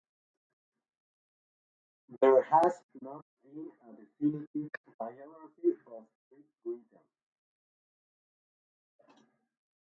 There 2.21 2.41
has 2.41 2.81
not 3.03 3.23
been 3.43 3.71
a 3.87 3.91
definitive 3.91 4.71
biography 4.97 5.73
of 5.85 6.07
Treat 6.27 6.45
written. 6.65 6.99